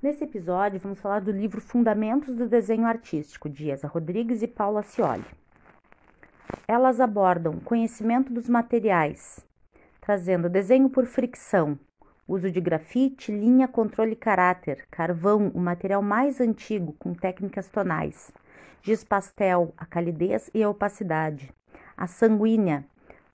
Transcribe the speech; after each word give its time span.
Nesse 0.00 0.22
episódio, 0.22 0.78
vamos 0.78 1.00
falar 1.00 1.20
do 1.20 1.32
livro 1.32 1.60
Fundamentos 1.60 2.32
do 2.32 2.48
Desenho 2.48 2.86
Artístico, 2.86 3.48
de 3.48 3.74
Rodrigues 3.84 4.42
e 4.42 4.46
Paula 4.46 4.80
Cioli. 4.84 5.24
Elas 6.68 7.00
abordam 7.00 7.58
conhecimento 7.58 8.32
dos 8.32 8.48
materiais, 8.48 9.44
trazendo 10.00 10.48
desenho 10.48 10.88
por 10.88 11.04
fricção, 11.04 11.76
uso 12.28 12.48
de 12.48 12.60
grafite, 12.60 13.32
linha, 13.32 13.66
controle 13.66 14.14
caráter, 14.14 14.86
carvão, 14.88 15.50
o 15.52 15.58
material 15.58 16.00
mais 16.00 16.40
antigo 16.40 16.92
com 16.92 17.12
técnicas 17.12 17.68
tonais, 17.68 18.30
giz 18.80 19.02
pastel, 19.02 19.74
a 19.76 19.84
calidez 19.84 20.48
e 20.54 20.62
a 20.62 20.70
opacidade, 20.70 21.52
a 21.96 22.06
sanguínea, 22.06 22.84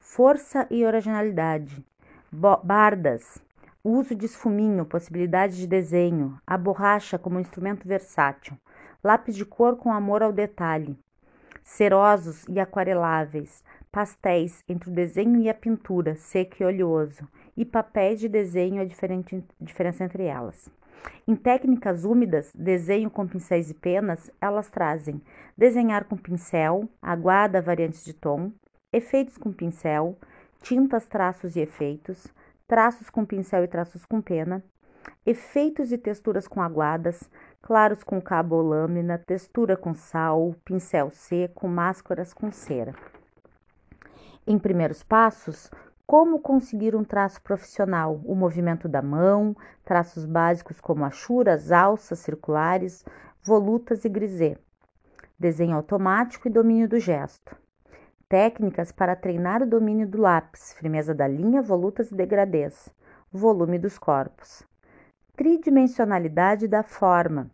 força 0.00 0.66
e 0.70 0.82
originalidade, 0.82 1.84
bardas, 2.32 3.38
uso 3.84 4.14
de 4.14 4.24
esfuminho, 4.24 4.86
possibilidade 4.86 5.58
de 5.58 5.66
desenho, 5.66 6.38
a 6.46 6.56
borracha 6.56 7.18
como 7.18 7.38
instrumento 7.38 7.86
versátil, 7.86 8.56
lápis 9.02 9.36
de 9.36 9.44
cor 9.44 9.76
com 9.76 9.92
amor 9.92 10.22
ao 10.22 10.32
detalhe, 10.32 10.98
cerosos 11.62 12.46
e 12.48 12.58
aquareláveis, 12.58 13.62
pastéis 13.92 14.64
entre 14.66 14.88
o 14.88 14.92
desenho 14.92 15.38
e 15.38 15.50
a 15.50 15.54
pintura, 15.54 16.14
seco 16.14 16.56
e 16.62 16.64
oleoso, 16.64 17.28
e 17.54 17.64
papéis 17.64 18.18
de 18.18 18.28
desenho 18.28 18.80
a 18.80 18.84
diferença 19.60 20.02
entre 20.02 20.24
elas. 20.24 20.68
Em 21.28 21.36
técnicas 21.36 22.04
úmidas, 22.04 22.50
desenho 22.54 23.10
com 23.10 23.26
pincéis 23.26 23.70
e 23.70 23.74
penas, 23.74 24.30
elas 24.40 24.70
trazem 24.70 25.20
desenhar 25.56 26.04
com 26.04 26.16
pincel, 26.16 26.88
aguada 27.02 27.60
variantes 27.60 28.02
de 28.02 28.14
tom, 28.14 28.50
efeitos 28.90 29.36
com 29.36 29.52
pincel, 29.52 30.18
tintas, 30.62 31.06
traços 31.06 31.56
e 31.56 31.60
efeitos, 31.60 32.26
traços 32.66 33.10
com 33.10 33.24
pincel 33.24 33.64
e 33.64 33.68
traços 33.68 34.04
com 34.06 34.20
pena, 34.20 34.64
efeitos 35.24 35.92
e 35.92 35.98
texturas 35.98 36.48
com 36.48 36.62
aguadas, 36.62 37.28
claros 37.60 38.02
com 38.02 38.20
cabo 38.20 38.56
ou 38.56 38.62
lâmina, 38.62 39.18
textura 39.18 39.76
com 39.76 39.94
sal, 39.94 40.54
pincel 40.64 41.10
seco, 41.10 41.68
máscaras 41.68 42.32
com 42.32 42.50
cera. 42.50 42.94
Em 44.46 44.58
primeiros 44.58 45.02
passos, 45.02 45.70
como 46.06 46.38
conseguir 46.38 46.94
um 46.94 47.04
traço 47.04 47.40
profissional, 47.42 48.20
o 48.24 48.34
movimento 48.34 48.88
da 48.88 49.00
mão, 49.00 49.56
traços 49.84 50.26
básicos 50.26 50.80
como 50.80 51.04
achuras, 51.04 51.72
alças 51.72 52.18
circulares, 52.18 53.04
volutas 53.42 54.04
e 54.04 54.08
grisê, 54.08 54.58
desenho 55.38 55.76
automático 55.76 56.48
e 56.48 56.50
domínio 56.50 56.88
do 56.88 56.98
gesto. 56.98 57.63
Técnicas 58.28 58.90
para 58.90 59.14
treinar 59.14 59.62
o 59.62 59.66
domínio 59.66 60.06
do 60.06 60.18
lápis, 60.18 60.72
firmeza 60.72 61.14
da 61.14 61.28
linha, 61.28 61.60
volutas 61.60 62.10
e 62.10 62.14
degradês, 62.14 62.88
volume 63.30 63.78
dos 63.78 63.98
corpos. 63.98 64.62
Tridimensionalidade 65.36 66.66
da 66.66 66.82
forma, 66.82 67.50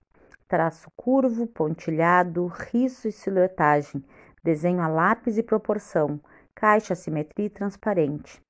traço 0.46 0.90
curvo, 0.96 1.46
pontilhado, 1.46 2.46
riço 2.46 3.08
e 3.08 3.12
silhuetagem, 3.12 4.04
desenho 4.44 4.80
a 4.80 4.86
lápis 4.86 5.38
e 5.38 5.42
proporção, 5.42 6.20
caixa, 6.54 6.94
simetria 6.94 7.46
e 7.46 7.50
transparente. 7.50 8.40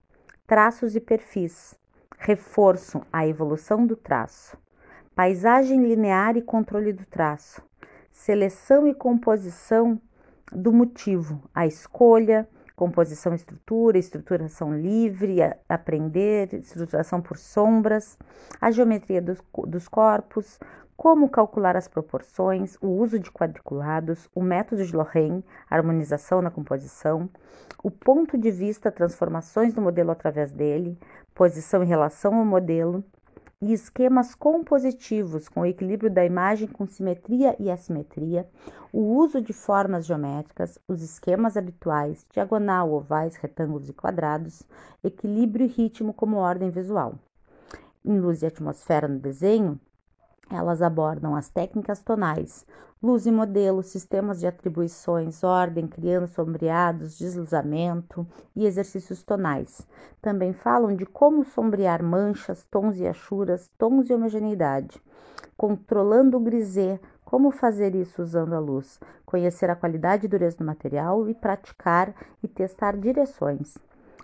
Traços 0.46 0.94
e 0.94 1.00
perfis, 1.00 1.74
reforço, 2.18 3.00
a 3.12 3.27
evolução 3.27 3.86
do 3.86 3.96
traço. 3.96 4.58
Paisagem 5.14 5.86
linear 5.86 6.36
e 6.36 6.42
controle 6.42 6.92
do 6.92 7.06
traço. 7.06 7.62
Seleção 8.10 8.86
e 8.86 8.94
composição 8.94 10.00
do 10.52 10.72
motivo, 10.72 11.42
a 11.54 11.66
escolha, 11.66 12.48
composição 12.74 13.34
estrutura, 13.34 13.98
estruturação 13.98 14.74
livre, 14.74 15.36
aprender, 15.68 16.54
estruturação 16.54 17.20
por 17.20 17.36
sombras, 17.36 18.18
a 18.60 18.70
geometria 18.70 19.20
dos, 19.20 19.38
dos 19.66 19.86
corpos, 19.86 20.58
como 20.96 21.28
calcular 21.30 21.76
as 21.76 21.88
proporções, 21.88 22.76
o 22.80 22.88
uso 22.88 23.18
de 23.18 23.30
quadriculados, 23.30 24.28
o 24.34 24.42
método 24.42 24.84
de 24.84 24.94
Lorraine, 24.94 25.44
harmonização 25.68 26.42
na 26.42 26.50
composição, 26.50 27.28
o 27.83 27.90
ponto 27.90 28.36
de 28.36 28.50
vista, 28.50 28.90
transformações 28.90 29.72
do 29.72 29.80
modelo 29.80 30.10
através 30.10 30.52
dele, 30.52 30.98
posição 31.34 31.83
em 31.83 31.86
relação 31.86 32.34
ao 32.34 32.44
modelo, 32.44 33.02
e 33.62 33.72
esquemas 33.72 34.34
compositivos 34.34 35.48
com 35.48 35.60
o 35.60 35.66
equilíbrio 35.66 36.10
da 36.10 36.24
imagem 36.24 36.66
com 36.66 36.86
simetria 36.86 37.54
e 37.58 37.70
assimetria, 37.70 38.48
o 38.92 39.00
uso 39.00 39.40
de 39.42 39.52
formas 39.52 40.06
geométricas, 40.06 40.78
os 40.88 41.02
esquemas 41.02 41.56
habituais, 41.56 42.26
diagonal, 42.32 42.90
ovais, 42.92 43.36
retângulos 43.36 43.88
e 43.88 43.92
quadrados, 43.92 44.62
equilíbrio 45.04 45.66
e 45.66 45.68
ritmo 45.68 46.14
como 46.14 46.38
ordem 46.38 46.70
visual. 46.70 47.14
Em 48.02 48.18
luz 48.18 48.42
e 48.42 48.46
atmosfera 48.46 49.06
no 49.06 49.18
desenho, 49.18 49.78
elas 50.50 50.83
abordam 50.83 51.36
as 51.36 51.48
técnicas 51.48 52.02
tonais, 52.02 52.66
luz 53.02 53.24
e 53.24 53.30
modelo, 53.30 53.83
sistemas 53.83 54.40
de 54.40 54.46
atribuições, 54.46 55.42
ordem, 55.42 55.86
criando 55.86 56.27
sombreados, 56.27 57.16
deslizamento 57.16 58.27
e 58.55 58.66
exercícios 58.66 59.22
tonais. 59.22 59.86
Também 60.20 60.52
falam 60.52 60.94
de 60.94 61.06
como 61.06 61.44
sombrear 61.44 62.02
manchas, 62.02 62.66
tons 62.70 62.98
e 62.98 63.06
achuras, 63.06 63.70
tons 63.78 64.10
e 64.10 64.12
homogeneidade. 64.12 65.00
Controlando 65.56 66.36
o 66.36 66.40
grisê, 66.40 67.00
como 67.24 67.50
fazer 67.50 67.94
isso 67.94 68.20
usando 68.22 68.55
a 68.55 68.58
luz, 68.58 68.98
conhecer 69.24 69.70
a 69.70 69.77
qualidade 69.77 70.27
e 70.27 70.28
dureza 70.28 70.58
do 70.58 70.64
material 70.64 71.28
e 71.28 71.34
praticar 71.34 72.12
e 72.42 72.48
testar 72.48 72.96
direções. 72.96 73.78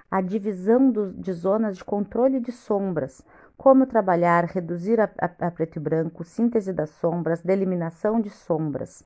A 0.09 0.21
divisão 0.21 0.91
do, 0.91 1.13
de 1.13 1.33
zonas 1.33 1.77
de 1.77 1.85
controle 1.85 2.39
de 2.39 2.53
sombras, 2.53 3.25
como 3.57 3.87
trabalhar, 3.87 4.45
reduzir 4.45 5.01
a, 5.01 5.11
a, 5.19 5.47
a 5.47 5.51
preto 5.51 5.77
e 5.77 5.81
branco, 5.81 6.23
síntese 6.23 6.73
das 6.73 6.91
sombras, 6.91 7.43
deliminação 7.43 8.21
de 8.21 8.31
sombras. 8.31 9.05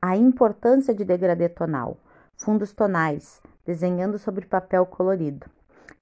A 0.00 0.16
importância 0.16 0.94
de 0.94 1.04
degradê 1.04 1.48
tonal, 1.48 1.96
fundos 2.36 2.72
tonais, 2.72 3.42
desenhando 3.66 4.18
sobre 4.18 4.46
papel 4.46 4.86
colorido. 4.86 5.46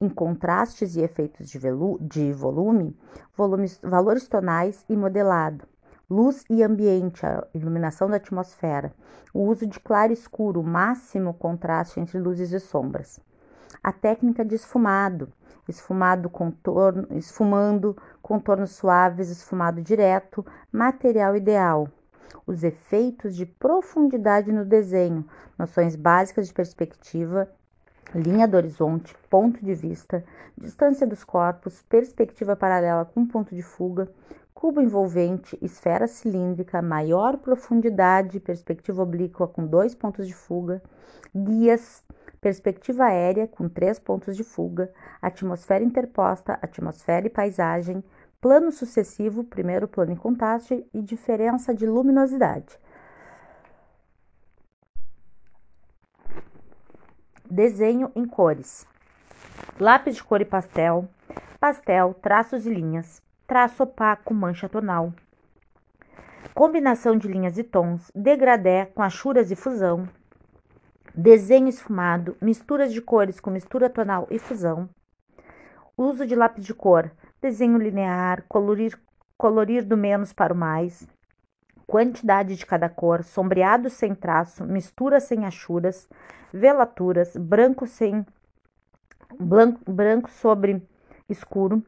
Em 0.01 0.09
contrastes 0.09 0.97
e 0.97 1.01
efeitos 1.01 1.49
de, 1.49 1.59
velu, 1.59 1.99
de 2.01 2.33
volume, 2.33 2.97
volumes, 3.37 3.79
valores 3.83 4.29
tonais 4.29 4.85
e 4.89 4.97
modelado. 4.97 5.67
Luz 6.09 6.45
e 6.51 6.63
ambiente, 6.63 7.25
a 7.25 7.47
iluminação 7.55 8.09
da 8.09 8.17
atmosfera. 8.17 8.93
O 9.33 9.45
uso 9.45 9.67
de 9.67 9.79
claro 9.79 10.13
e 10.13 10.15
escuro, 10.15 10.63
máximo 10.63 11.33
contraste 11.33 12.01
entre 12.01 12.19
luzes 12.19 12.53
e 12.53 12.61
sombras. 12.61 13.21
A 13.83 13.93
técnica 13.93 14.45
de 14.45 14.55
esfumado, 14.55 15.33
esfumado 15.69 16.29
contorno, 16.29 17.07
esfumando, 17.13 17.97
contornos 18.21 18.73
suaves, 18.73 19.31
esfumado 19.31 19.81
direto, 19.81 20.45
material 20.73 21.37
ideal. 21.37 21.89
Os 22.47 22.63
efeitos 22.65 23.35
de 23.35 23.47
profundidade 23.47 24.53
no 24.53 24.65
desenho, 24.65 25.25
noções 25.59 25.97
básicas 25.97 26.49
de 26.49 26.55
perspectiva, 26.55 27.49
linha 28.15 28.49
do 28.49 28.57
horizonte, 28.57 29.17
ponto 29.29 29.65
de 29.65 29.75
vista, 29.75 30.25
distância 30.59 31.07
dos 31.07 31.23
corpos, 31.23 31.83
perspectiva 31.89 32.57
paralela 32.57 33.05
com 33.05 33.27
ponto 33.27 33.55
de 33.55 33.63
fuga, 33.63 34.09
cubo 34.53 34.81
envolvente, 34.81 35.59
esfera 35.63 36.07
cilíndrica, 36.07 36.83
maior 36.83 37.39
profundidade, 37.39 38.41
perspectiva 38.41 39.03
oblíqua 39.03 39.49
com 39.49 39.67
dois 39.67 39.95
pontos 39.95 40.27
de 40.27 40.35
fuga, 40.35 40.83
guias, 41.35 42.03
perspectiva 42.41 43.05
aérea 43.05 43.47
com 43.47 43.69
três 43.69 43.99
pontos 43.99 44.37
de 44.37 44.43
fuga, 44.43 44.93
atmosfera 45.21 45.85
interposta, 45.85 46.59
atmosfera 46.63 47.27
e 47.27 47.31
paisagem, 47.31 48.03
plano 48.41 48.73
sucessivo, 48.73 49.45
primeiro 49.45 49.87
plano 49.87 50.13
em 50.13 50.17
contraste 50.17 50.87
e 50.95 51.03
diferença 51.03 51.75
de 51.75 51.87
luminosidade. 51.87 52.79
Desenho 57.51 58.11
em 58.15 58.25
cores. 58.25 58.87
Lápis 59.79 60.17
de 60.17 60.25
cor 60.25 60.41
e 60.41 60.45
pastel, 60.45 61.09
pastel, 61.59 62.15
traços 62.15 62.65
e 62.65 62.71
linhas, 62.73 63.21
traço 63.47 63.83
opaco, 63.83 64.33
mancha 64.33 64.69
tonal. 64.69 65.13
Combinação 66.55 67.17
de 67.17 67.29
linhas 67.29 67.59
e 67.59 67.65
tons, 67.65 68.11
degradé 68.15 68.87
com 68.87 69.03
achuras 69.03 69.51
e 69.51 69.57
fusão, 69.57 70.09
desenho 71.15 71.69
esfumado, 71.69 72.37
misturas 72.41 72.93
de 72.93 73.01
cores 73.01 73.41
com 73.41 73.51
mistura 73.51 73.91
tonal 73.91 74.27
e 74.31 74.39
fusão, 74.39 74.89
uso 75.97 76.27
de 76.27 76.35
lápis 76.35 76.65
de 76.65 76.75
cor, 76.75 77.11
desenho 77.41 77.79
linear, 77.79 78.45
colorir, 78.49 78.99
colorir 79.37 79.85
do 79.85 79.97
menos 79.97 80.33
para 80.33 80.53
o 80.55 80.57
mais, 80.57 81.07
quantidade 81.87 82.57
de 82.57 82.65
cada 82.65 82.89
cor, 82.89 83.25
sombreado 83.25 83.91
sem 83.91 84.15
traço, 84.15 84.65
mistura 84.65 85.19
sem 85.19 85.45
achuras, 85.45 86.09
velaturas, 86.53 87.37
branco 87.37 87.87
sem 87.87 88.25
branco, 89.39 89.91
branco 89.91 90.31
sobre 90.31 90.83
escuro, 91.29 91.85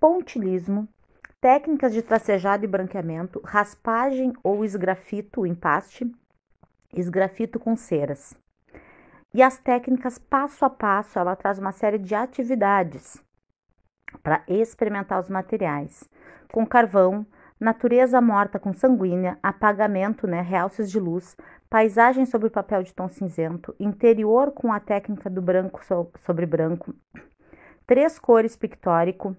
pontilismo, 0.00 0.88
técnicas 1.40 1.92
de 1.92 2.02
tracejado 2.02 2.64
e 2.64 2.68
branqueamento, 2.68 3.40
raspagem 3.44 4.32
ou 4.42 4.64
esgrafito, 4.64 5.46
empaste, 5.46 6.10
esgrafito 6.92 7.58
com 7.58 7.76
ceras. 7.76 8.34
E 9.34 9.42
as 9.42 9.58
técnicas 9.58 10.18
passo 10.18 10.64
a 10.64 10.70
passo, 10.70 11.18
ela 11.18 11.36
traz 11.36 11.58
uma 11.58 11.72
série 11.72 11.98
de 11.98 12.14
atividades 12.14 13.22
para 14.22 14.42
experimentar 14.48 15.20
os 15.20 15.28
materiais, 15.28 16.08
com 16.52 16.66
carvão, 16.66 17.26
natureza 17.58 18.20
morta 18.20 18.58
com 18.58 18.72
sanguínea, 18.72 19.38
apagamento, 19.42 20.26
né, 20.26 20.40
realces 20.40 20.90
de 20.90 21.00
luz, 21.00 21.36
paisagem 21.68 22.24
sobre 22.24 22.50
papel 22.50 22.82
de 22.82 22.94
tom 22.94 23.08
cinzento, 23.08 23.74
interior 23.80 24.52
com 24.52 24.72
a 24.72 24.80
técnica 24.80 25.28
do 25.28 25.42
branco 25.42 25.80
sobre 26.20 26.46
branco, 26.46 26.94
três 27.86 28.18
cores 28.18 28.56
pictórico, 28.56 29.36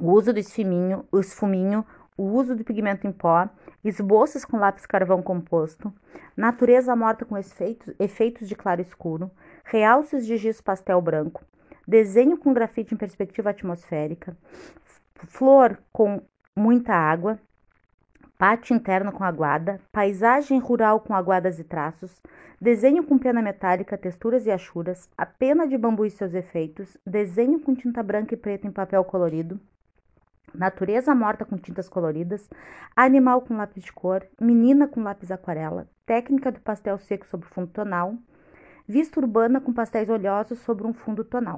o 0.00 0.12
uso 0.12 0.32
do 0.32 0.38
esfuminho, 0.38 1.04
esfuminho, 1.14 1.84
o 2.18 2.24
uso 2.24 2.56
do 2.56 2.64
pigmento 2.64 3.06
em 3.06 3.12
pó, 3.12 3.48
esboços 3.84 4.44
com 4.44 4.58
lápis 4.58 4.84
carvão 4.84 5.22
composto, 5.22 5.94
natureza 6.36 6.94
morta 6.96 7.24
com 7.24 7.38
efeitos, 7.38 7.94
efeitos 7.98 8.48
de 8.48 8.56
claro 8.56 8.82
escuro, 8.82 9.30
realces 9.64 10.26
de 10.26 10.36
giz 10.36 10.60
pastel 10.60 11.00
branco, 11.00 11.44
desenho 11.86 12.36
com 12.36 12.52
grafite 12.52 12.92
em 12.92 12.98
perspectiva 12.98 13.50
atmosférica, 13.50 14.36
flor 15.14 15.78
com 15.92 16.20
muita 16.56 16.92
água, 16.92 17.38
pátio 18.36 18.74
interno 18.74 19.12
com 19.12 19.22
aguada, 19.22 19.80
paisagem 19.92 20.58
rural 20.58 21.00
com 21.00 21.14
aguadas 21.14 21.60
e 21.60 21.64
traços, 21.64 22.20
desenho 22.60 23.04
com 23.04 23.16
pena 23.16 23.40
metálica, 23.40 23.96
texturas 23.96 24.44
e 24.44 24.50
achuras, 24.50 25.08
a 25.16 25.24
pena 25.24 25.68
de 25.68 25.78
bambu 25.78 26.04
e 26.04 26.10
seus 26.10 26.34
efeitos, 26.34 26.96
desenho 27.06 27.60
com 27.60 27.76
tinta 27.76 28.02
branca 28.02 28.34
e 28.34 28.36
preta 28.36 28.66
em 28.66 28.72
papel 28.72 29.04
colorido, 29.04 29.60
natureza 30.54 31.14
morta 31.14 31.44
com 31.44 31.56
tintas 31.56 31.88
coloridas, 31.88 32.48
animal 32.94 33.42
com 33.42 33.56
lápis 33.56 33.84
de 33.84 33.92
cor, 33.92 34.26
menina 34.40 34.86
com 34.86 35.02
lápis 35.02 35.30
aquarela, 35.30 35.88
técnica 36.06 36.52
do 36.52 36.60
pastel 36.60 36.98
seco 36.98 37.26
sobre 37.26 37.48
fundo 37.48 37.68
tonal, 37.68 38.14
vista 38.86 39.20
urbana 39.20 39.60
com 39.60 39.72
pastéis 39.72 40.08
oleosos 40.08 40.58
sobre 40.60 40.86
um 40.86 40.92
fundo 40.94 41.24
tonal. 41.24 41.56